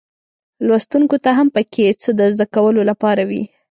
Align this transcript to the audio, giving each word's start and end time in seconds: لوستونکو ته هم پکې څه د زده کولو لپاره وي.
لوستونکو 0.67 1.15
ته 1.23 1.29
هم 1.37 1.47
پکې 1.55 1.85
څه 2.01 2.09
د 2.19 2.21
زده 2.33 2.45
کولو 2.55 2.81
لپاره 2.89 3.23
وي. 3.29 3.43